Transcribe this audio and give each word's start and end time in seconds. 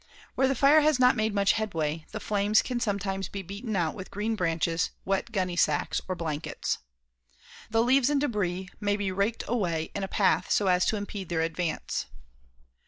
Where 0.33 0.47
the 0.47 0.55
fire 0.55 0.81
has 0.81 0.97
not 0.99 1.15
made 1.15 1.31
much 1.31 1.51
headway, 1.51 2.07
the 2.11 2.19
flames 2.19 2.63
can 2.63 2.79
sometimes 2.79 3.29
be 3.29 3.43
beaten 3.43 3.75
out 3.75 3.93
with 3.93 4.09
green 4.09 4.35
branches, 4.35 4.89
wet 5.05 5.31
gunny 5.31 5.55
sacks 5.55 6.01
or 6.07 6.15
blankets. 6.15 6.79
The 7.69 7.83
leaves 7.83 8.09
and 8.09 8.19
debris 8.19 8.69
may 8.79 8.97
be 8.97 9.11
raked 9.11 9.43
away 9.47 9.91
in 9.93 10.03
a 10.03 10.07
path 10.07 10.49
so 10.49 10.65
as 10.65 10.85
to 10.87 10.97
impede 10.97 11.29
their 11.29 11.41
advance. 11.41 12.07